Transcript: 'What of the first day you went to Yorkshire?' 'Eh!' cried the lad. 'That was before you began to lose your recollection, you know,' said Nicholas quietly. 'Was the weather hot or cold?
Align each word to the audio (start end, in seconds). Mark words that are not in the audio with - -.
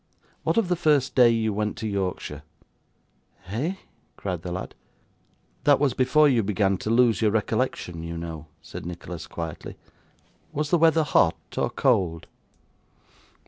'What 0.41 0.57
of 0.57 0.67
the 0.67 0.75
first 0.75 1.13
day 1.13 1.29
you 1.29 1.53
went 1.53 1.77
to 1.77 1.87
Yorkshire?' 1.87 2.41
'Eh!' 3.49 3.75
cried 4.17 4.41
the 4.41 4.51
lad. 4.51 4.73
'That 5.63 5.79
was 5.79 5.93
before 5.93 6.27
you 6.27 6.41
began 6.41 6.75
to 6.79 6.89
lose 6.89 7.21
your 7.21 7.29
recollection, 7.29 8.01
you 8.01 8.17
know,' 8.17 8.47
said 8.63 8.83
Nicholas 8.83 9.27
quietly. 9.27 9.75
'Was 10.53 10.71
the 10.71 10.79
weather 10.79 11.03
hot 11.03 11.35
or 11.55 11.69
cold? 11.69 12.25